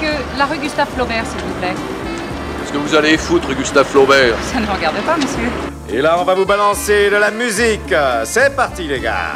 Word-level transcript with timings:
Monsieur, 0.00 0.14
la 0.36 0.46
rue 0.46 0.58
Gustave 0.58 0.86
Flaubert, 0.94 1.26
s'il 1.26 1.40
vous 1.40 1.54
plaît. 1.54 1.74
Qu'est-ce 1.74 2.72
que 2.72 2.78
vous 2.78 2.94
allez 2.94 3.18
foutre, 3.18 3.52
Gustave 3.52 3.84
Flaubert? 3.84 4.36
Ça 4.42 4.60
ne 4.60 4.66
me 4.66 4.70
regarde 4.70 4.94
pas, 4.98 5.16
monsieur. 5.16 5.50
Et 5.90 6.00
là, 6.00 6.20
on 6.20 6.24
va 6.24 6.34
vous 6.34 6.44
balancer 6.44 7.10
de 7.10 7.16
la 7.16 7.32
musique. 7.32 7.92
C'est 8.24 8.54
parti, 8.54 8.84
les 8.84 9.00
gars. 9.00 9.32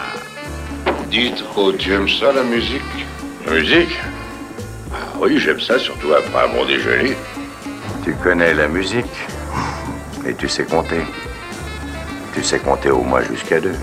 Dites, 1.10 1.42
oh, 1.56 1.72
tu 1.72 1.92
aimes 1.92 2.08
ça, 2.08 2.32
la 2.32 2.44
musique 2.44 2.80
La 3.44 3.54
musique? 3.54 3.98
Ah 4.92 4.98
oui, 5.18 5.40
j'aime 5.40 5.58
ça, 5.58 5.80
surtout 5.80 6.12
après 6.12 6.44
un 6.44 6.54
bon 6.54 6.64
déjeuner. 6.64 7.16
Tu 8.04 8.14
connais 8.14 8.54
la 8.54 8.68
musique? 8.68 9.06
Et 10.24 10.34
tu 10.34 10.48
sais 10.48 10.64
compter. 10.64 11.00
Tu 12.34 12.44
sais 12.44 12.60
compter 12.60 12.90
au 12.90 13.02
moins 13.02 13.22
jusqu'à 13.22 13.58
deux. 13.58 13.74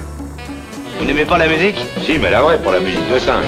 Vous 0.98 1.06
n'aimez 1.06 1.25
pas 1.25 1.39
la 1.39 1.50
musique? 1.50 1.78
Si, 2.06 2.18
mais 2.20 2.32
la 2.32 2.42
vraie, 2.42 2.57
pour 2.61 2.71
la 2.71 2.80
musique 2.80 3.11
de 3.14 3.20
singe. 3.20 3.48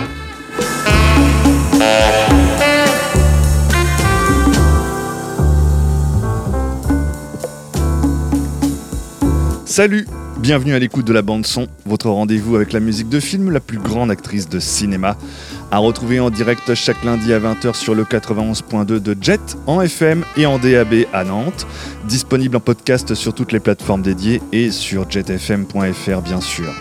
Salut 9.72 10.06
Bienvenue 10.38 10.74
à 10.74 10.80
l'écoute 10.80 11.08
de 11.08 11.14
la 11.14 11.22
bande 11.22 11.46
son, 11.46 11.68
votre 11.86 12.10
rendez-vous 12.10 12.58
avec 12.58 12.74
la 12.74 12.82
musique 12.82 13.08
de 13.08 13.22
film, 13.22 13.52
la 13.52 13.62
plus 13.62 13.78
grande 13.78 14.12
actrice 14.12 14.50
de 14.50 14.60
cinéma. 14.60 15.16
À 15.72 15.78
retrouver 15.78 16.20
en 16.20 16.30
direct 16.30 16.76
chaque 16.76 17.02
lundi 17.06 17.32
à 17.32 17.40
20h 17.40 17.74
sur 17.74 17.96
le 17.96 18.04
91.2 18.04 18.86
de 19.00 19.16
Jet, 19.22 19.40
en 19.68 19.80
FM 19.80 20.26
et 20.36 20.46
en 20.46 20.60
DAB 20.60 21.06
à 21.14 21.24
Nantes. 21.24 21.66
Disponible 22.04 22.58
en 22.58 22.60
podcast 22.60 23.16
sur 23.16 23.34
toutes 23.34 23.54
les 23.54 23.62
plateformes 23.62 24.02
dédiées 24.02 24.42
et 24.52 24.72
sur 24.72 25.10
jetfm.fr 25.10 26.22
bien 26.22 26.42
sûr. 26.42 26.74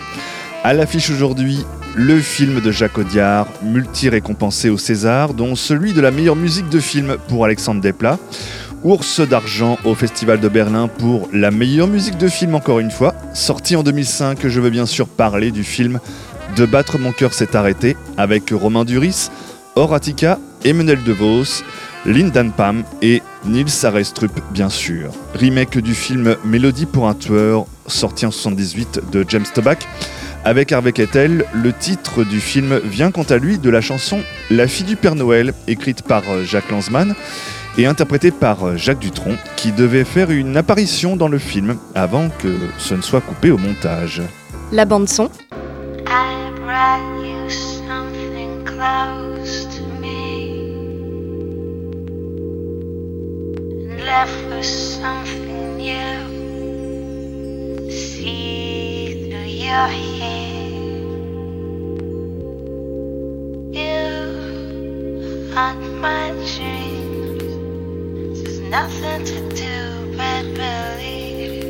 À 0.65 0.73
l'affiche 0.73 1.11
aujourd'hui, 1.11 1.65
le 1.95 2.19
film 2.19 2.59
de 2.59 2.71
Jacques 2.71 2.97
Audiard, 2.97 3.47
multi-récompensé 3.63 4.69
au 4.69 4.77
César, 4.77 5.33
dont 5.33 5.55
celui 5.55 5.93
de 5.93 6.01
la 6.01 6.11
meilleure 6.11 6.35
musique 6.35 6.67
de 6.67 6.81
film 6.81 7.15
pour 7.29 7.45
Alexandre 7.45 7.79
Desplat. 7.79 8.19
Ours 8.83 9.21
d'argent 9.21 9.77
au 9.85 9.93
Festival 9.93 10.39
de 10.39 10.49
Berlin 10.49 10.87
pour 10.87 11.29
la 11.31 11.51
meilleure 11.51 11.87
musique 11.87 12.17
de 12.17 12.27
film 12.27 12.55
encore 12.55 12.79
une 12.79 12.89
fois. 12.89 13.13
Sorti 13.35 13.75
en 13.75 13.83
2005, 13.83 14.47
je 14.47 14.59
veux 14.59 14.71
bien 14.71 14.87
sûr 14.87 15.07
parler 15.07 15.51
du 15.51 15.63
film 15.63 15.99
De 16.55 16.65
battre 16.65 16.97
mon 16.97 17.11
cœur 17.11 17.31
s'est 17.31 17.55
arrêté 17.55 17.95
avec 18.17 18.49
Romain 18.51 18.83
Duris, 18.83 19.29
Horatica, 19.75 20.39
Emmanuel 20.65 21.03
DeVos, 21.03 21.63
Lindan 22.07 22.51
Pam 22.51 22.83
et 23.03 23.21
Nils 23.45 23.85
Arestrup 23.85 24.31
bien 24.49 24.69
sûr. 24.69 25.11
Remake 25.35 25.77
du 25.77 25.93
film 25.93 26.35
Mélodie 26.43 26.87
pour 26.87 27.07
un 27.07 27.13
tueur 27.13 27.67
sorti 27.85 28.25
en 28.25 28.31
78 28.31 29.11
de 29.11 29.23
James 29.27 29.45
Toback. 29.53 29.87
Avec 30.43 30.71
Harvey 30.71 30.91
Keitel, 30.91 31.45
le 31.53 31.71
titre 31.71 32.23
du 32.23 32.39
film 32.39 32.79
vient 32.83 33.11
quant 33.11 33.21
à 33.29 33.37
lui 33.37 33.59
de 33.59 33.69
la 33.69 33.79
chanson 33.79 34.21
La 34.49 34.67
fille 34.67 34.87
du 34.87 34.95
Père 34.95 35.13
Noël, 35.13 35.53
écrite 35.67 36.01
par 36.01 36.23
Jacques 36.43 36.71
Lanzmann 36.71 37.13
et 37.77 37.85
interprété 37.85 38.31
par 38.31 38.77
Jacques 38.77 38.99
Dutronc, 38.99 39.35
qui 39.55 39.71
devait 39.71 40.03
faire 40.03 40.31
une 40.31 40.57
apparition 40.57 41.15
dans 41.15 41.27
le 41.27 41.37
film 41.37 41.77
avant 41.95 42.29
que 42.29 42.55
ce 42.77 42.93
ne 42.93 43.01
soit 43.01 43.21
coupé 43.21 43.51
au 43.51 43.57
montage. 43.57 44.21
La 44.71 44.85
bande 44.85 45.09
son. 45.09 45.29
I 46.07 46.51
brought 46.59 47.23
you 47.23 47.49
something 47.49 48.63
close 48.65 49.31
nothing 68.71 69.25
to 69.25 69.39
do 69.53 70.15
but 70.15 70.43
believe. 70.55 71.63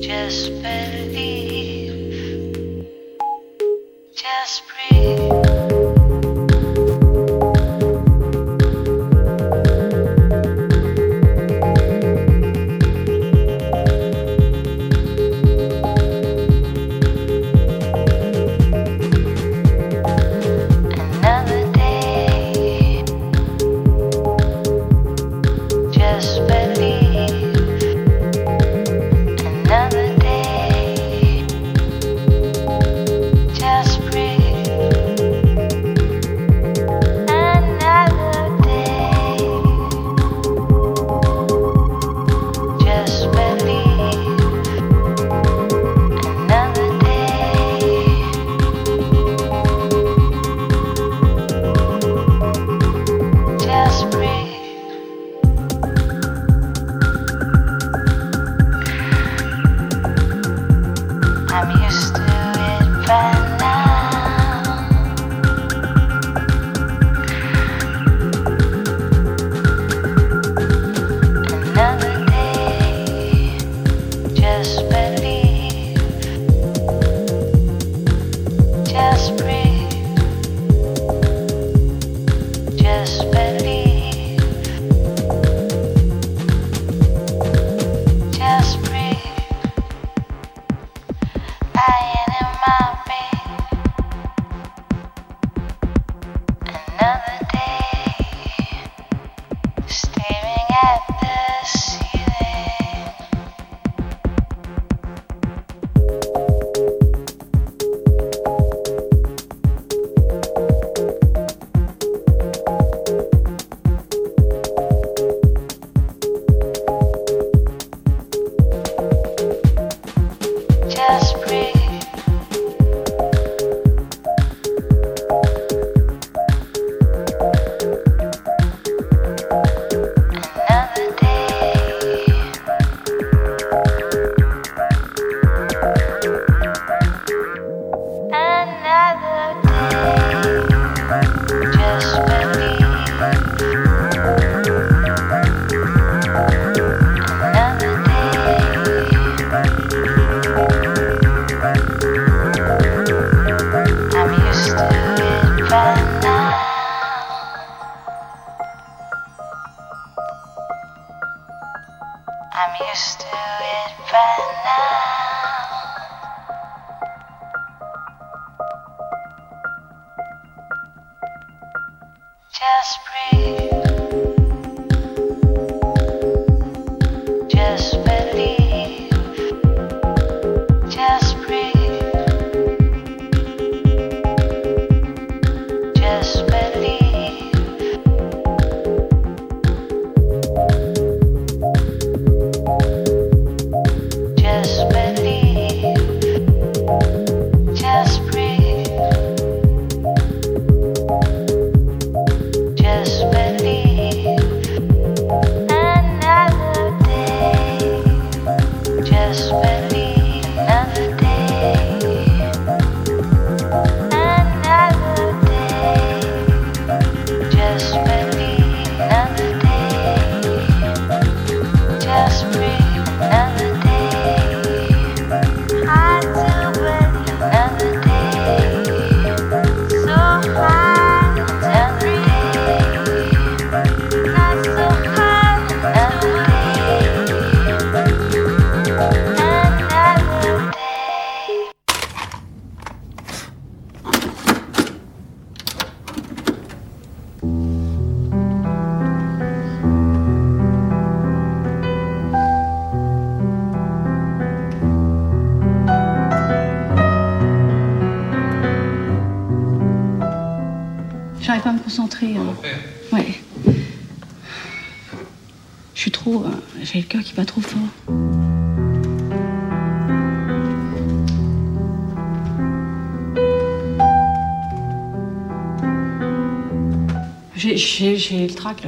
Just 0.00 0.50
believe. 0.62 1.27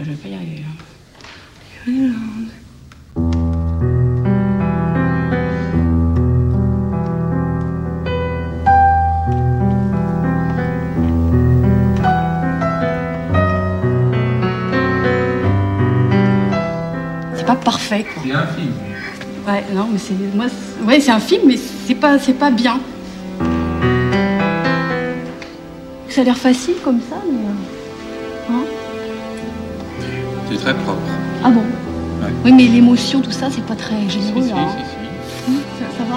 Là, 0.01 0.05
je 0.07 0.11
vais 0.13 0.17
pas 0.17 0.29
y 0.29 0.35
arriver. 0.35 0.65
C'est 17.37 17.47
pas 17.47 17.57
parfait 17.57 18.05
quoi. 18.05 18.23
C'est 18.25 18.33
un 18.33 18.47
film. 18.47 18.73
Ouais, 19.47 19.65
non, 19.75 19.89
mais 19.91 19.99
c'est 19.99 20.15
moi, 20.35 20.47
c'est- 20.49 20.85
ouais, 20.85 21.01
c'est 21.01 21.11
un 21.11 21.21
film, 21.21 21.43
mais 21.47 21.57
c'est 21.87 21.95
pas, 21.95 22.19
c'est 22.19 22.35
pas 22.35 22.51
bien. 22.51 22.79
Ça 26.09 26.21
a 26.21 26.25
l'air 26.25 26.37
facile 26.37 26.75
comme 26.85 27.01
ça, 27.01 27.17
mais 27.31 27.39
C'est 30.51 30.57
très 30.57 30.75
propre. 30.75 30.99
ah 31.45 31.51
bon. 31.51 31.61
Ouais. 31.61 32.33
Oui, 32.45 32.53
mais 32.53 32.65
l'émotion, 32.67 33.21
tout 33.21 33.31
ça, 33.31 33.49
c'est 33.51 33.65
pas 33.65 33.77
très 33.77 34.09
généreux 34.09 34.43
si, 34.43 34.51
là. 34.51 34.57
hein. 34.59 34.69
si, 34.79 34.85
si. 34.85 35.53
Hein, 35.53 35.61
ça, 35.79 35.99
ça 35.99 36.05
va 36.05 36.17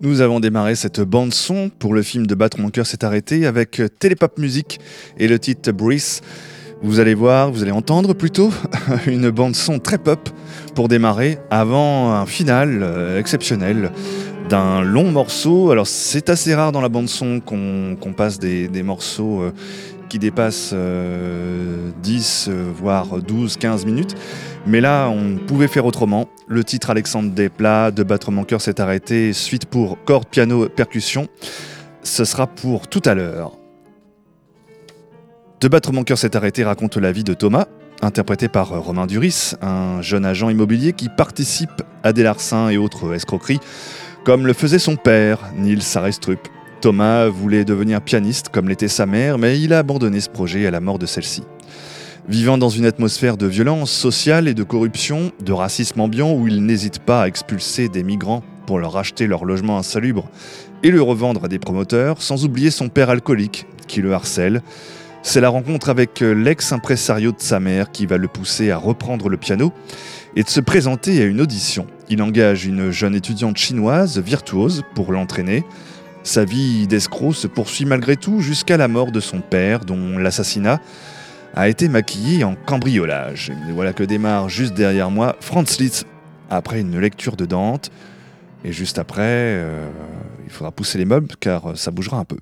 Nous 0.00 0.20
avons 0.20 0.40
démarré 0.40 0.74
cette 0.74 1.00
bande 1.00 1.32
son 1.32 1.70
pour 1.70 1.94
le 1.94 2.02
film 2.02 2.26
de 2.26 2.34
Battre 2.34 2.60
mon 2.60 2.70
cœur 2.70 2.86
s'est 2.86 3.04
arrêté 3.04 3.46
avec 3.46 3.80
Télépop 3.98 4.38
Music 4.38 4.78
et 5.18 5.26
le 5.26 5.38
titre 5.38 5.72
Breeze. 5.72 6.20
Vous 6.86 7.00
allez 7.00 7.14
voir, 7.14 7.50
vous 7.50 7.64
allez 7.64 7.72
entendre 7.72 8.14
plutôt 8.14 8.52
une 9.08 9.28
bande 9.30 9.56
son 9.56 9.80
très 9.80 9.98
pop 9.98 10.28
pour 10.76 10.86
démarrer 10.86 11.38
avant 11.50 12.12
un 12.12 12.26
final 12.26 12.78
euh, 12.84 13.18
exceptionnel 13.18 13.90
d'un 14.48 14.82
long 14.82 15.10
morceau. 15.10 15.72
Alors 15.72 15.88
c'est 15.88 16.28
assez 16.28 16.54
rare 16.54 16.70
dans 16.70 16.80
la 16.80 16.88
bande 16.88 17.08
son 17.08 17.40
qu'on 17.40 18.12
passe 18.16 18.38
des, 18.38 18.82
morceaux 18.84 19.40
euh, 19.40 19.52
qui 20.08 20.20
dépassent 20.20 20.70
euh, 20.74 21.90
10 22.04 22.50
euh, 22.50 22.70
voire 22.72 23.20
12, 23.20 23.56
15 23.56 23.84
minutes. 23.84 24.14
Mais 24.64 24.80
là, 24.80 25.08
on 25.08 25.38
pouvait 25.44 25.66
faire 25.66 25.86
autrement. 25.86 26.28
Le 26.46 26.62
titre 26.62 26.90
Alexandre 26.90 27.32
Desplat 27.32 27.90
de 27.90 28.04
Battre 28.04 28.30
mon 28.30 28.44
cœur 28.44 28.60
s'est 28.60 28.80
arrêté. 28.80 29.32
Suite 29.32 29.66
pour 29.66 29.98
cordes, 30.04 30.28
piano, 30.28 30.68
percussion. 30.68 31.26
Ce 32.04 32.24
sera 32.24 32.46
pour 32.46 32.86
tout 32.86 33.02
à 33.04 33.14
l'heure. 33.16 33.58
De 35.58 35.68
Battre 35.68 35.90
mon 35.90 36.04
cœur 36.04 36.18
s'est 36.18 36.36
arrêté 36.36 36.64
raconte 36.64 36.98
la 36.98 37.12
vie 37.12 37.24
de 37.24 37.32
Thomas, 37.32 37.64
interprété 38.02 38.46
par 38.46 38.78
Romain 38.78 39.06
Duris, 39.06 39.54
un 39.62 40.02
jeune 40.02 40.26
agent 40.26 40.50
immobilier 40.50 40.92
qui 40.92 41.08
participe 41.08 41.82
à 42.02 42.12
des 42.12 42.22
larcins 42.22 42.68
et 42.68 42.76
autres 42.76 43.14
escroqueries, 43.14 43.60
comme 44.22 44.46
le 44.46 44.52
faisait 44.52 44.78
son 44.78 44.96
père, 44.96 45.38
Nils 45.56 45.82
Arestrup. 45.94 46.40
Thomas 46.82 47.28
voulait 47.28 47.64
devenir 47.64 48.02
pianiste 48.02 48.50
comme 48.50 48.68
l'était 48.68 48.86
sa 48.86 49.06
mère, 49.06 49.38
mais 49.38 49.58
il 49.58 49.72
a 49.72 49.78
abandonné 49.78 50.20
ce 50.20 50.28
projet 50.28 50.66
à 50.66 50.70
la 50.70 50.80
mort 50.80 50.98
de 50.98 51.06
celle-ci. 51.06 51.42
Vivant 52.28 52.58
dans 52.58 52.68
une 52.68 52.84
atmosphère 52.84 53.38
de 53.38 53.46
violence 53.46 53.90
sociale 53.90 54.48
et 54.48 54.54
de 54.54 54.62
corruption, 54.62 55.32
de 55.42 55.54
racisme 55.54 56.00
ambiant 56.00 56.34
où 56.34 56.46
il 56.46 56.66
n'hésite 56.66 56.98
pas 56.98 57.22
à 57.22 57.28
expulser 57.28 57.88
des 57.88 58.02
migrants 58.02 58.42
pour 58.66 58.78
leur 58.78 58.98
acheter 58.98 59.26
leur 59.26 59.46
logement 59.46 59.78
insalubre 59.78 60.28
et 60.82 60.90
le 60.90 61.00
revendre 61.00 61.46
à 61.46 61.48
des 61.48 61.58
promoteurs, 61.58 62.20
sans 62.20 62.44
oublier 62.44 62.70
son 62.70 62.90
père 62.90 63.08
alcoolique 63.08 63.66
qui 63.86 64.02
le 64.02 64.12
harcèle. 64.12 64.60
C'est 65.28 65.40
la 65.40 65.48
rencontre 65.48 65.88
avec 65.88 66.22
euh, 66.22 66.34
l'ex-impresario 66.34 67.32
de 67.32 67.40
sa 67.40 67.58
mère 67.58 67.90
qui 67.90 68.06
va 68.06 68.16
le 68.16 68.28
pousser 68.28 68.70
à 68.70 68.76
reprendre 68.76 69.28
le 69.28 69.36
piano 69.36 69.72
et 70.36 70.44
de 70.44 70.48
se 70.48 70.60
présenter 70.60 71.20
à 71.20 71.24
une 71.24 71.40
audition. 71.40 71.88
Il 72.08 72.22
engage 72.22 72.64
une 72.64 72.92
jeune 72.92 73.16
étudiante 73.16 73.56
chinoise 73.56 74.20
virtuose 74.20 74.84
pour 74.94 75.10
l'entraîner. 75.10 75.64
Sa 76.22 76.44
vie 76.44 76.86
d'escroc 76.86 77.34
se 77.34 77.48
poursuit 77.48 77.86
malgré 77.86 78.16
tout 78.16 78.40
jusqu'à 78.40 78.76
la 78.76 78.86
mort 78.86 79.10
de 79.10 79.18
son 79.18 79.40
père, 79.40 79.84
dont 79.84 80.16
l'assassinat 80.16 80.80
a 81.56 81.68
été 81.68 81.88
maquillé 81.88 82.44
en 82.44 82.54
cambriolage. 82.54 83.50
Et 83.68 83.72
voilà 83.72 83.92
que 83.92 84.04
démarre 84.04 84.48
juste 84.48 84.74
derrière 84.74 85.10
moi 85.10 85.34
Franz 85.40 85.76
Liszt 85.80 86.06
après 86.50 86.80
une 86.80 87.00
lecture 87.00 87.34
de 87.34 87.46
Dante. 87.46 87.90
Et 88.64 88.70
juste 88.70 88.96
après, 88.96 89.22
euh, 89.24 89.88
il 90.44 90.52
faudra 90.52 90.70
pousser 90.70 90.98
les 90.98 91.04
meubles 91.04 91.34
car 91.40 91.76
ça 91.76 91.90
bougera 91.90 92.16
un 92.16 92.24
peu. 92.24 92.38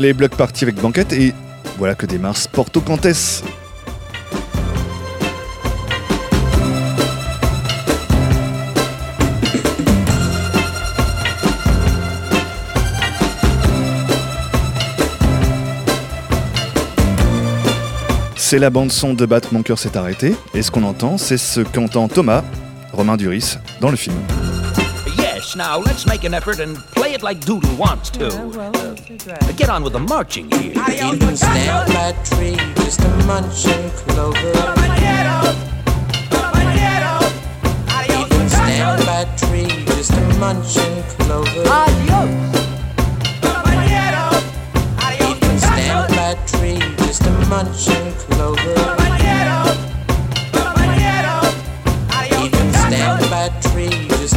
Les 0.00 0.14
blocs 0.14 0.34
partis 0.34 0.64
avec 0.64 0.76
banquette 0.76 1.12
et 1.12 1.34
voilà 1.76 1.94
que 1.94 2.06
démarre 2.06 2.34
Porto 2.50 2.80
Cantes. 2.80 3.06
C'est 18.36 18.58
la 18.58 18.70
bande 18.70 18.90
son 18.90 19.12
de 19.12 19.26
Bat 19.26 19.42
Mon 19.52 19.62
cœur 19.62 19.78
s'est 19.78 19.98
arrêté 19.98 20.34
et 20.54 20.62
ce 20.62 20.70
qu'on 20.70 20.84
entend 20.84 21.18
c'est 21.18 21.36
ce 21.36 21.60
qu'entend 21.60 22.08
Thomas, 22.08 22.42
Romain 22.94 23.18
Duris, 23.18 23.58
dans 23.82 23.90
le 23.90 23.96
film. 23.96 24.16
Hush 25.50 25.56
now, 25.56 25.78
let's 25.78 26.06
make 26.06 26.22
an 26.22 26.32
effort 26.32 26.60
and 26.60 26.76
play 26.76 27.12
it 27.12 27.24
like 27.24 27.40
Doodle 27.40 27.74
wants 27.74 28.08
to. 28.10 28.28
Yeah, 28.28 28.44
well, 28.44 28.76
uh. 28.76 29.52
Get 29.56 29.68
on 29.68 29.82
with 29.82 29.94
the 29.94 29.98
marching 29.98 30.48
here. 30.52 30.74
I 30.76 30.94
Eating's 31.12 31.40
down 31.40 31.88
my 31.88 32.12
tree 32.22 32.54
is 32.86 32.96
the 32.96 33.08
munching 33.26 33.90
clover. 33.90 34.38
Eating's 38.06 38.52
down 38.52 39.00
my 39.06 39.24
tree 39.36 39.66
is 39.98 40.08
the 40.08 40.20
munching 40.38 41.02
clover. 41.18 41.64
Eating's 45.18 45.62
stand 45.62 46.14
by 46.14 46.34
tree 46.46 46.78
just 46.98 47.26
a 47.26 47.30
munching 47.48 48.12
clover. 48.12 49.09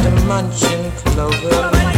the 0.04 0.10
munching 0.26 0.90
clover. 0.92 1.93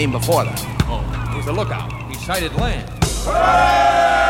Mean 0.00 0.10
before 0.12 0.44
that. 0.44 0.58
Oh, 0.88 1.02
was 1.36 1.46
a 1.46 1.52
lookout. 1.52 1.92
He 2.08 2.14
sighted 2.14 2.54
land. 2.54 2.88
Even 3.26 4.29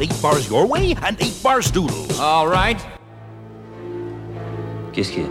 here. 0.00 0.08
Eight 0.08 0.22
bars 0.22 0.48
your 0.48 0.66
way 0.66 0.94
and 1.02 1.16
eight 1.20 1.42
bars 1.42 1.70
Doodles. 1.70 2.18
All 2.18 2.48
right. 2.48 2.80
Qu'est-ce 4.92 5.12
qu'il 5.12 5.22
y 5.22 5.26
a 5.26 5.30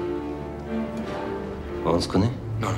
On 1.86 2.00
se 2.00 2.08
connaît 2.08 2.32
Non, 2.62 2.70
non. 2.70 2.78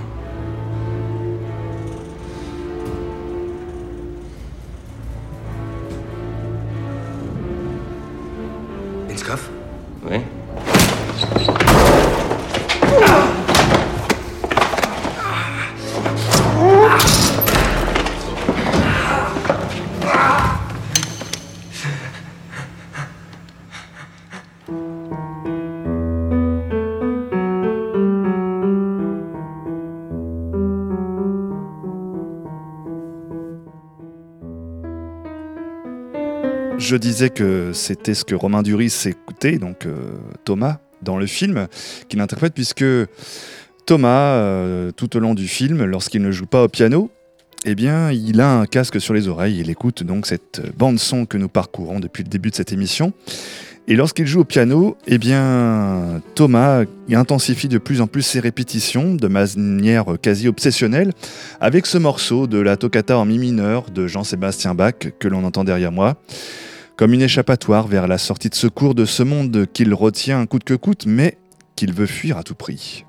Inskoff 9.10 9.50
Oui. 10.10 10.22
Je 36.92 36.98
disais 36.98 37.30
que 37.30 37.72
c'était 37.72 38.14
ce 38.14 38.26
que 38.26 38.36
Romain 38.36 38.64
Duris 38.64 38.94
écoutait, 39.06 39.58
donc 39.58 39.86
euh, 39.86 39.96
Thomas, 40.44 40.80
dans 41.02 41.16
le 41.16 41.26
film, 41.26 41.70
qu'il 42.10 42.20
interprète, 42.20 42.54
puisque 42.54 42.84
Thomas, 43.86 44.34
euh, 44.34 44.92
tout 44.92 45.16
au 45.16 45.22
long 45.22 45.34
du 45.34 45.48
film, 45.48 45.86
lorsqu'il 45.86 46.22
ne 46.22 46.32
joue 46.32 46.48
pas 46.48 46.66
au 46.66 46.68
piano, 46.68 47.10
eh 47.64 47.76
bien, 47.76 48.12
il 48.12 48.42
a 48.42 48.60
un 48.60 48.66
casque 48.66 49.00
sur 49.00 49.14
les 49.14 49.30
oreilles, 49.30 49.58
il 49.58 49.70
écoute 49.70 50.04
donc 50.04 50.26
cette 50.26 50.62
bande-son 50.78 51.26
que 51.26 51.38
nous 51.38 51.48
parcourons 51.48 52.02
depuis 52.02 52.24
le 52.24 52.28
début 52.28 52.50
de 52.50 52.56
cette 52.56 52.74
émission. 52.74 53.14
Et 53.88 53.96
lorsqu'il 53.96 54.28
joue 54.28 54.42
au 54.42 54.46
piano, 54.46 54.98
eh 55.08 55.18
bien, 55.18 56.22
Thomas 56.36 56.84
intensifie 57.14 57.70
de 57.70 57.78
plus 57.78 58.02
en 58.02 58.08
plus 58.08 58.22
ses 58.22 58.42
répétitions 58.42 59.16
de 59.16 59.28
manière 59.30 60.08
quasi 60.22 60.50
obsessionnelle 60.50 61.14
avec 61.62 61.86
ce 61.86 61.98
morceau 61.98 62.48
de 62.48 62.60
la 62.60 62.76
toccata 62.76 63.18
en 63.18 63.24
mi 63.24 63.38
mineur 63.38 63.92
de 63.92 64.08
Jean-Sébastien 64.08 64.76
Bach 64.76 64.96
que 65.18 65.30
l'on 65.30 65.46
entend 65.46 65.64
derrière 65.64 65.94
moi, 65.94 66.18
comme 67.02 67.16
une 67.16 67.24
échappatoire 67.24 67.88
vers 67.88 68.08
la 68.08 68.20
sortie 68.20 68.50
de 68.50 68.54
secours 68.54 68.94
de 68.94 69.06
ce 69.06 69.24
monde 69.24 69.66
qu'il 69.74 69.92
retient 69.96 70.46
coûte 70.46 70.64
que 70.64 70.76
coûte, 70.76 71.08
mais 71.08 71.40
qu'il 71.76 71.94
veut 71.94 72.06
fuir 72.06 72.38
à 72.38 72.44
tout 72.44 72.54
prix. 72.54 73.06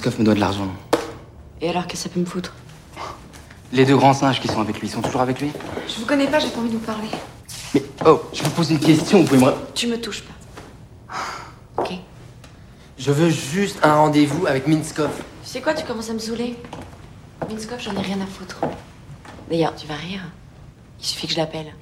Minskov 0.00 0.18
me 0.18 0.24
doit 0.24 0.34
de 0.34 0.40
l'argent. 0.40 0.66
Et 1.60 1.68
alors, 1.68 1.86
qu'est-ce 1.86 2.04
que 2.04 2.08
ça 2.08 2.14
peut 2.14 2.20
me 2.20 2.24
foutre? 2.24 2.54
Les 3.70 3.84
deux 3.84 3.98
grands 3.98 4.14
singes 4.14 4.40
qui 4.40 4.48
sont 4.48 4.62
avec 4.62 4.80
lui, 4.80 4.88
ils 4.88 4.90
sont 4.90 5.02
toujours 5.02 5.20
avec 5.20 5.42
lui? 5.42 5.52
Je 5.86 6.00
vous 6.00 6.06
connais 6.06 6.26
pas, 6.26 6.38
j'ai 6.38 6.48
pas 6.48 6.60
envie 6.60 6.70
de 6.70 6.78
vous 6.78 6.86
parler. 6.86 7.08
Mais, 7.74 7.82
oh, 8.06 8.22
je 8.32 8.42
vous 8.42 8.48
pose 8.48 8.70
une 8.70 8.80
question, 8.80 9.20
vous 9.20 9.26
pouvez 9.26 9.44
me... 9.44 9.52
Tu 9.74 9.88
me 9.88 10.00
touches 10.00 10.22
pas. 10.22 11.12
Ok 11.76 11.90
Je 12.96 13.12
veux 13.12 13.28
juste 13.28 13.78
un 13.82 13.94
rendez-vous 13.94 14.46
avec 14.46 14.66
Minskov. 14.66 15.10
Tu 15.44 15.50
sais 15.50 15.60
quoi, 15.60 15.74
tu 15.74 15.84
commences 15.84 16.08
à 16.08 16.14
me 16.14 16.18
saouler? 16.18 16.56
Minskov, 17.50 17.78
j'en 17.78 17.94
ai 17.94 18.00
rien 18.00 18.22
à 18.22 18.26
foutre. 18.26 18.60
D'ailleurs, 19.50 19.74
tu 19.74 19.86
vas 19.86 19.96
rire. 19.96 20.22
Il 20.98 21.04
suffit 21.04 21.26
que 21.26 21.34
je 21.34 21.38
l'appelle. 21.38 21.74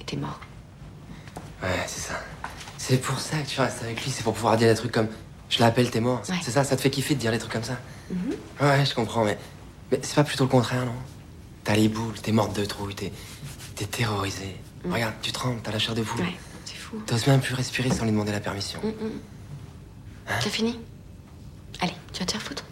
Et 0.00 0.04
t'es 0.04 0.16
mort. 0.16 0.40
Ouais, 1.62 1.68
c'est 1.86 2.00
ça. 2.00 2.14
C'est 2.76 3.00
pour 3.00 3.20
ça 3.20 3.36
que 3.38 3.46
tu 3.46 3.60
restes 3.60 3.84
avec 3.84 4.02
lui, 4.02 4.10
c'est 4.10 4.24
pour 4.24 4.34
pouvoir 4.34 4.56
dire 4.56 4.66
des 4.68 4.74
trucs 4.74 4.90
comme 4.90 5.08
je 5.48 5.60
l'appelle, 5.60 5.90
t'es 5.90 6.00
mort. 6.00 6.22
C'est 6.42 6.50
ça, 6.50 6.64
ça 6.64 6.76
te 6.76 6.80
fait 6.80 6.90
kiffer 6.90 7.14
de 7.14 7.20
dire 7.20 7.30
des 7.30 7.38
trucs 7.38 7.52
comme 7.52 7.64
ça. 7.64 7.78
Mhm. 8.10 8.34
Ouais, 8.60 8.84
je 8.84 8.94
comprends, 8.94 9.24
mais, 9.24 9.38
mais 9.90 10.00
c'est 10.02 10.14
pas 10.14 10.24
plutôt 10.24 10.44
le 10.44 10.50
contraire, 10.50 10.84
non? 10.84 10.94
T'as 11.64 11.76
les 11.76 11.88
boules, 11.88 12.14
t'es 12.20 12.32
morte 12.32 12.56
de 12.56 12.64
trouille, 12.64 12.94
t'es 12.94 13.12
t'es 13.76 13.84
terrorisée. 13.86 14.56
Mm. 14.84 14.92
Regarde, 14.92 15.14
tu 15.22 15.30
trembles, 15.30 15.60
t'as 15.62 15.70
la 15.70 15.78
chair 15.78 15.94
de 15.94 16.02
poule. 16.02 16.22
Ouais, 16.22 16.34
c'est 16.64 16.74
fou. 16.74 16.96
T'oses 17.06 17.26
même 17.26 17.40
plus 17.40 17.54
respirer 17.54 17.90
sans 17.90 18.04
lui 18.04 18.10
demander 18.10 18.32
la 18.32 18.40
permission. 18.40 18.80
Mm, 18.82 18.88
mm. 18.88 20.40
Tu 20.40 20.48
as 20.48 20.50
fini? 20.50 20.80
Allez, 21.80 21.92
tu 22.12 22.20
vas 22.20 22.26
te 22.26 22.32
faire 22.32 22.42
foutre. 22.42 22.64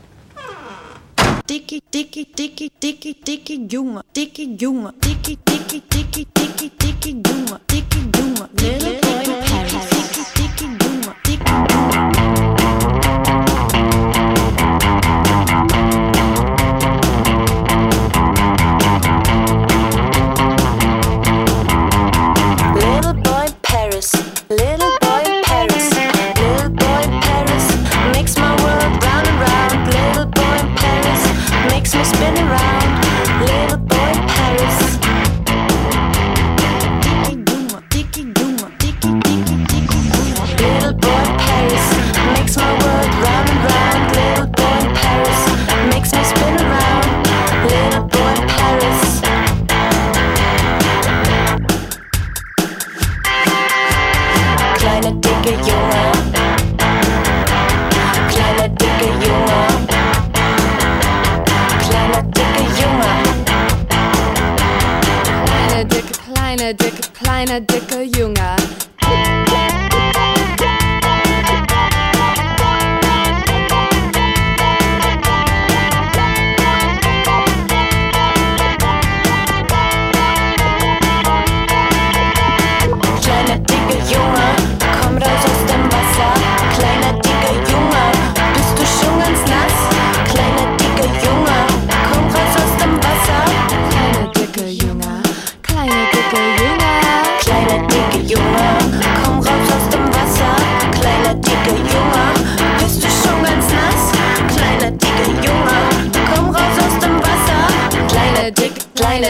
Dicky, 1.46 1.82
dicky, 1.92 2.26
dicky, 2.34 2.72
dicky, 2.80 3.16
dicky, 3.22 3.66
Juma, 3.68 4.02
dicky, 4.14 4.56
Juma, 4.58 4.92
dicky, 5.00 5.38
dicky, 5.44 5.82
dicky, 5.90 6.26
dicky, 6.34 6.72
dicky, 6.78 7.22
Juma, 7.22 7.60
dicky, 7.68 7.98
Juma, 8.14 8.48
little 8.56 9.13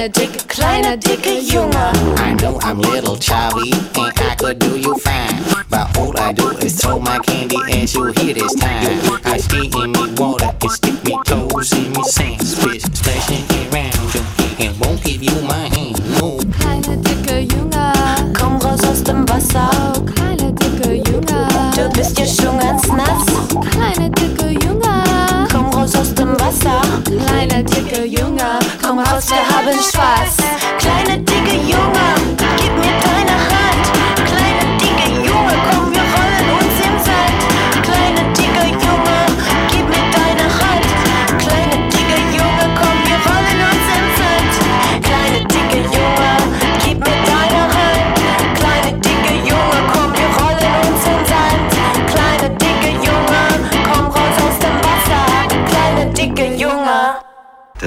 kleiner 0.05 0.09
dicke, 0.09 0.49
kleiner 0.49 0.97
dicke 0.97 1.41
Junge. 1.41 2.19
I 2.19 2.35
know 2.35 2.59
I'm 2.63 2.81
little 2.81 3.17
chubby 3.17 3.73
and 3.73 4.21
I 4.21 4.35
could 4.35 4.59
do 4.59 4.79
you 4.79 4.97
fine. 4.99 5.43
But 5.71 5.97
all 5.97 6.19
I 6.19 6.33
do 6.33 6.51
is 6.59 6.81
throw 6.81 6.99
my 6.99 7.19
candy 7.21 7.57
at 7.57 7.95
you 7.95 8.13
here 8.13 8.35
this 8.35 8.55
time. 8.55 9.24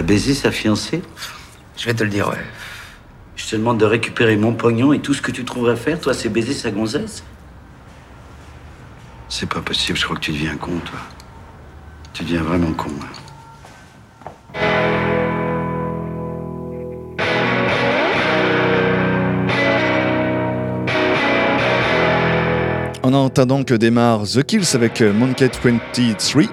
Baisé 0.08 0.34
sa 0.34 0.52
fiancée 0.52 1.02
Je 1.76 1.86
vais 1.86 1.94
te 1.94 2.04
le 2.04 2.10
dire, 2.10 2.30
ouais. 2.30 2.46
Je 3.36 3.46
te 3.46 3.56
demande 3.58 3.78
de 3.78 3.86
récupérer 3.86 4.38
mon 4.38 4.54
pognon 4.54 4.94
et 4.94 5.00
tout 5.00 5.14
ce 5.14 5.22
que 5.22 5.32
tu 5.32 5.44
trouverais 5.46 5.76
faire, 5.76 6.00
toi, 6.00 6.14
c'est 6.14 6.30
baiser 6.30 6.54
sa 6.54 6.72
gonzesse 6.72 7.24
C'est 9.28 9.50
pas 9.50 9.62
possible, 9.62 9.98
je 9.98 10.06
crois 10.06 10.16
que 10.16 10.22
tu 10.22 10.32
deviens 10.32 10.56
con, 10.56 10.78
toi. 10.86 11.00
Tu 12.14 12.24
deviens 12.24 12.42
vraiment 12.42 12.72
con. 12.72 12.90
hein. 12.90 13.22
En 23.04 23.26
attendant 23.26 23.64
que 23.64 23.74
démarre 23.74 24.24
The 24.24 24.44
Kills 24.44 24.74
avec 24.74 25.02
Monkey 25.02 25.50
23, 25.64 26.44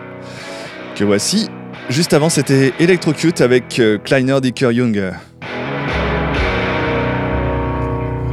que 0.94 1.04
voici. 1.04 1.48
Juste 1.90 2.14
avant, 2.14 2.30
c'était 2.30 2.72
Electrocute 2.80 3.42
avec 3.42 3.78
euh, 3.78 3.98
Kleiner 3.98 4.40
Dicker 4.40 4.72
Young. 4.72 5.12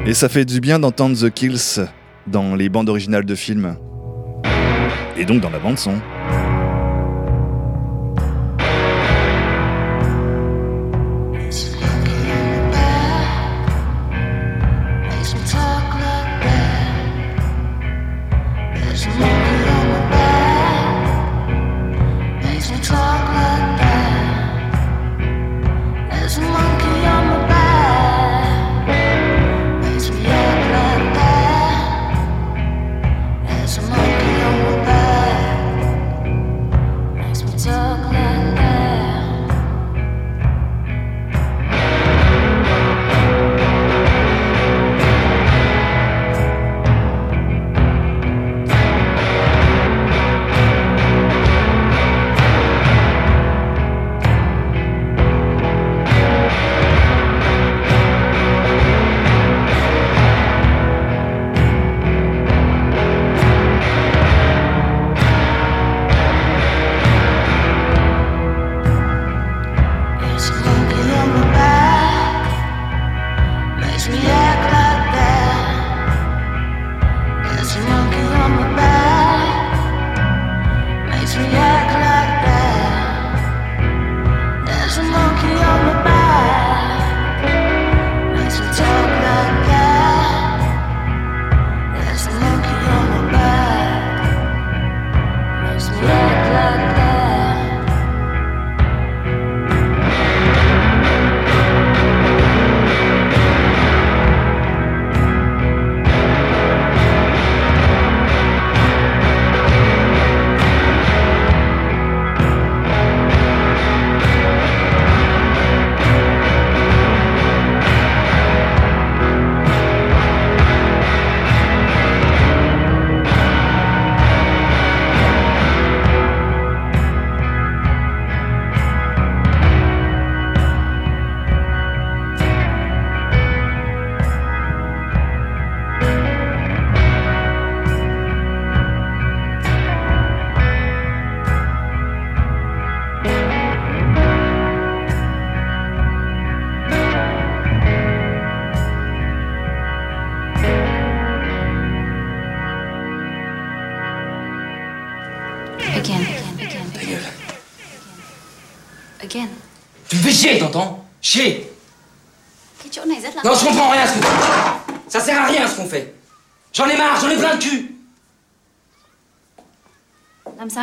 Et 0.05 0.13
ça 0.13 0.29
fait 0.29 0.45
du 0.45 0.61
bien 0.61 0.79
d'entendre 0.79 1.17
The 1.17 1.29
Kills 1.29 1.85
dans 2.27 2.55
les 2.55 2.69
bandes 2.69 2.87
originales 2.87 3.25
de 3.25 3.35
films. 3.35 3.75
Et 5.17 5.25
donc 5.25 5.41
dans 5.41 5.49
la 5.49 5.59
bande 5.59 5.77
son. 5.77 5.95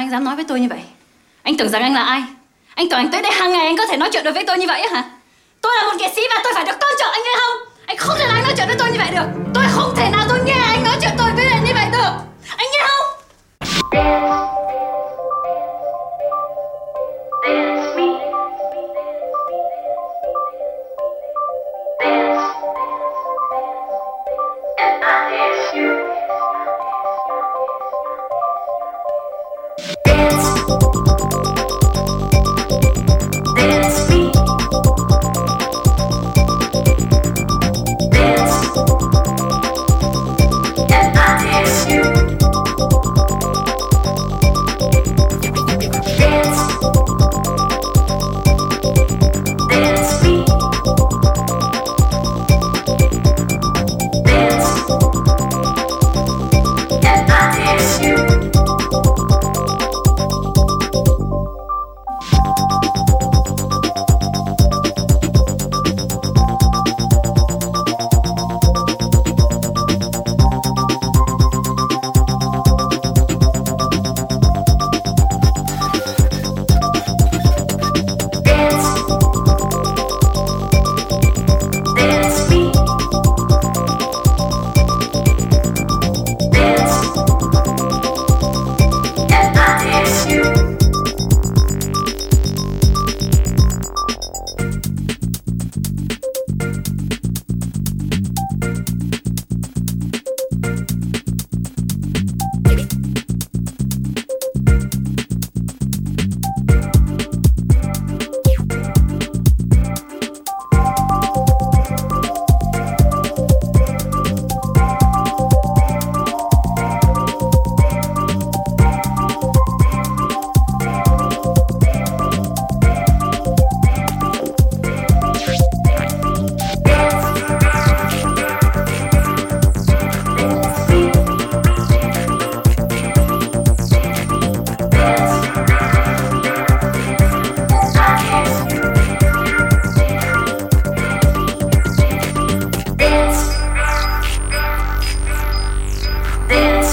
Anh 0.09 0.13
dám 0.13 0.25
nói 0.25 0.37
với 0.37 0.45
tôi 0.49 0.61
như 0.61 0.69
vậy? 0.69 0.81
Anh 1.43 1.57
tưởng 1.57 1.69
rằng 1.69 1.83
anh 1.83 1.95
là 1.95 2.03
ai? 2.03 2.23
Anh 2.75 2.89
tưởng 2.89 2.99
anh 2.99 3.11
tới 3.11 3.23
đây 3.23 3.33
hàng 3.33 3.53
ngày 3.53 3.67
anh 3.67 3.77
có 3.77 3.87
thể 3.87 3.97
nói 3.97 4.09
chuyện 4.13 4.25
được 4.25 4.35
với 4.35 4.45
tôi 4.47 4.59
như 4.59 4.67
vậy 4.67 4.87
hả? 4.93 5.05
Tôi 5.61 5.73
là 5.77 5.83
một 5.83 5.97
nghệ 5.99 6.13
sĩ 6.17 6.23
và 6.31 6.41
tôi 6.45 6.53
phải 6.55 6.65
được 6.65 6.81
tôn 6.81 6.91
trọng, 6.99 7.13
anh 7.13 7.23
nghe 7.25 7.39
không? 7.39 7.69
Anh 7.87 7.97
không 7.97 8.17
thể 8.19 8.25
anh 8.25 8.43
nói 8.43 8.53
chuyện 8.57 8.67
với 8.67 8.77
tôi 8.79 8.91
như 8.91 8.99
vậy 8.99 9.09
được. 9.11 9.48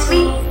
sweet. 0.06 0.45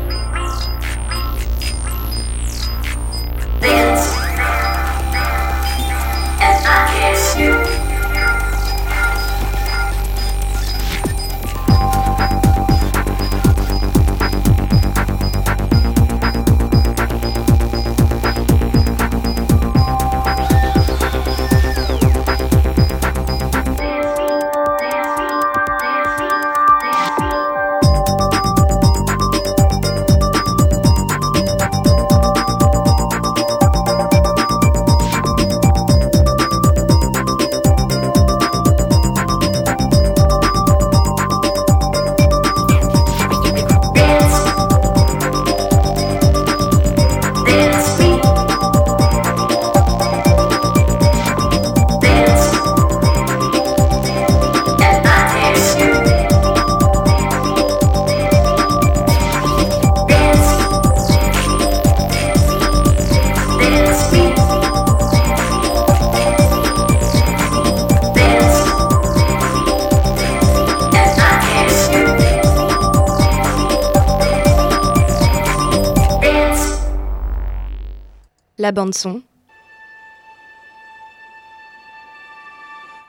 La 78.65 78.73
bande 78.73 78.95
son, 78.95 79.21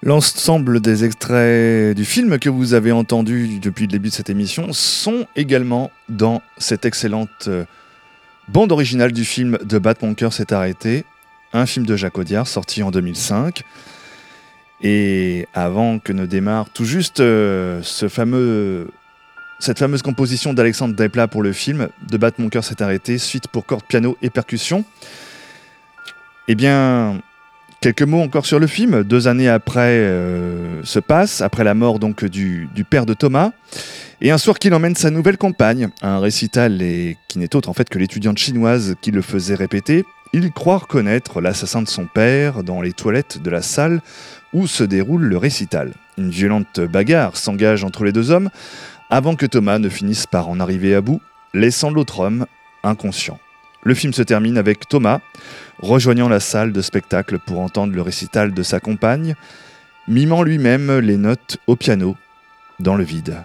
L'ensemble 0.03 0.81
des 0.81 1.05
extraits 1.05 1.95
du 1.95 2.03
film 2.03 2.37
que 2.39 2.49
vous 2.49 2.73
avez 2.73 2.91
entendu 2.91 3.59
depuis 3.59 3.83
le 3.83 3.87
début 3.87 4.09
de 4.09 4.13
cette 4.13 4.29
émission 4.29 4.73
sont 4.73 5.25
également 5.37 5.91
dans 6.09 6.41
cette 6.57 6.83
excellente 6.83 7.47
euh, 7.47 7.63
bande 8.49 8.73
originale 8.73 9.13
du 9.13 9.23
film 9.23 9.57
De 9.63 9.79
Bat 9.79 9.95
Mon 10.01 10.13
cœur 10.13 10.33
s'est 10.33 10.51
arrêté, 10.51 11.05
un 11.53 11.65
film 11.65 11.85
de 11.85 11.95
Jacques 11.95 12.17
Audiard 12.17 12.47
sorti 12.47 12.83
en 12.83 12.91
2005. 12.91 13.63
Et 14.81 15.47
avant 15.53 15.99
que 15.99 16.11
ne 16.11 16.25
démarre 16.25 16.69
tout 16.69 16.85
juste 16.85 17.21
euh, 17.21 17.79
ce 17.81 18.09
fameux, 18.09 18.89
cette 19.59 19.79
fameuse 19.79 20.01
composition 20.01 20.53
d'Alexandre 20.53 20.95
Desplat 20.95 21.29
pour 21.29 21.41
le 21.41 21.53
film, 21.53 21.87
De 22.07 22.17
Bat 22.17 22.33
Mon 22.39 22.49
cœur 22.49 22.65
s'est 22.65 22.83
arrêté, 22.83 23.17
suite 23.17 23.47
pour 23.47 23.65
cordes, 23.65 23.85
piano 23.87 24.17
et 24.21 24.29
percussion, 24.29 24.83
eh 26.47 26.55
bien, 26.55 27.21
Quelques 27.85 28.01
mots 28.01 28.21
encore 28.21 28.47
sur 28.47 28.57
le 28.57 28.65
film. 28.65 29.03
Deux 29.03 29.27
années 29.27 29.47
après 29.47 29.99
euh, 29.99 30.83
se 30.83 30.97
passe, 30.97 31.41
après 31.41 31.63
la 31.63 31.75
mort 31.75 31.99
donc 31.99 32.25
du, 32.25 32.67
père 32.89 33.05
de 33.05 33.13
Thomas, 33.13 33.51
et 34.21 34.31
un 34.31 34.39
soir 34.39 34.57
qu'il 34.57 34.73
emmène 34.73 34.95
sa 34.95 35.11
nouvelle 35.11 35.37
compagne 35.37 35.89
un 36.01 36.17
récital 36.17 36.79
qui 37.27 37.37
n'est 37.37 37.55
autre 37.55 37.69
en 37.69 37.73
fait 37.73 37.87
que 37.87 37.99
l'étudiante 37.99 38.39
chinoise 38.39 38.95
qui 39.01 39.11
le 39.11 39.21
faisait 39.21 39.53
répéter. 39.53 40.03
Il 40.33 40.51
croit 40.51 40.79
reconnaître 40.79 41.41
l'assassin 41.41 41.83
de 41.83 41.87
son 41.87 42.07
père 42.07 42.63
dans 42.63 42.81
les 42.81 42.91
toilettes 42.91 43.39
de 43.43 43.51
la 43.51 43.61
salle 43.61 44.01
où 44.51 44.65
se 44.65 44.83
déroule 44.83 45.25
le 45.25 45.37
récital. 45.37 45.93
Une 46.17 46.31
violente 46.31 46.79
bagarre 46.79 47.37
s'engage 47.37 47.83
entre 47.83 48.03
les 48.03 48.11
deux 48.11 48.31
hommes 48.31 48.49
avant 49.11 49.35
que 49.35 49.45
Thomas 49.45 49.77
ne 49.77 49.89
finisse 49.89 50.25
par 50.25 50.49
en 50.49 50.59
arriver 50.59 50.95
à 50.95 51.01
bout, 51.01 51.21
laissant 51.53 51.91
l'autre 51.91 52.21
homme 52.21 52.47
inconscient. 52.83 53.37
Le 53.83 53.93
film 53.93 54.13
se 54.13 54.23
termine 54.23 54.57
avec 54.57 54.89
Thomas 54.89 55.19
rejoignant 55.79 56.29
la 56.29 56.39
salle 56.39 56.71
de 56.71 56.81
spectacle 56.81 57.39
pour 57.39 57.59
entendre 57.59 57.93
le 57.93 58.01
récital 58.01 58.53
de 58.53 58.63
sa 58.63 58.79
compagne, 58.79 59.35
mimant 60.07 60.43
lui-même 60.43 60.99
les 60.99 61.17
notes 61.17 61.57
au 61.67 61.75
piano 61.75 62.15
dans 62.79 62.95
le 62.95 63.03
vide. 63.03 63.37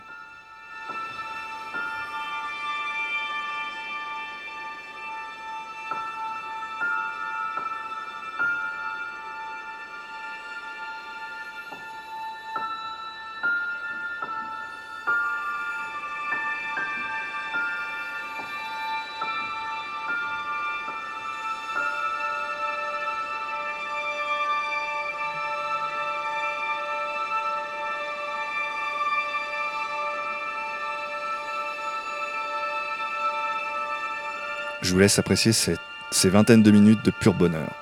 Vous 35.01 35.05
laisse 35.05 35.18
apprécier 35.18 35.55
ces, 35.55 35.76
ces 36.11 36.28
vingtaines 36.28 36.62
de 36.62 36.70
minutes 36.70 37.03
de 37.03 37.11
pur 37.11 37.32
bonheur. 37.32 37.79